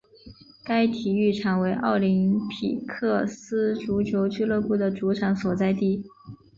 [0.65, 6.03] 该体育场为奥林匹亚克斯足球俱乐部的主场所在地。